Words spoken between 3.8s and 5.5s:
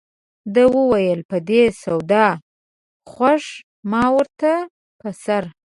ما ورته په سر.